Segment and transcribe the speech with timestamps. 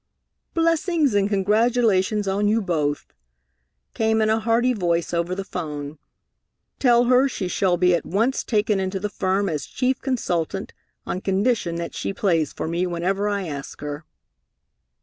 [0.55, 3.13] "Blessings and congratulations on you both!"
[3.93, 5.99] came in a hearty voice over the phone.
[6.79, 10.73] "Tell her she shall be at once taken into the firm as chief consultant
[11.05, 14.03] on condition that she plays for me whenever I ask her."